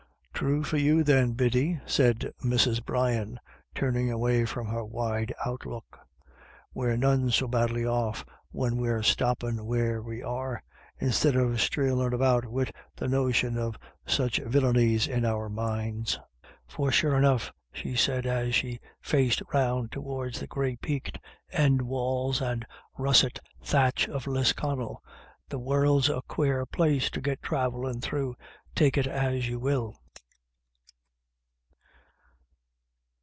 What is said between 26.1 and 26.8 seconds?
quare